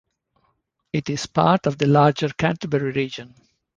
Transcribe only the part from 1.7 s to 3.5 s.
the larger Canterbury region.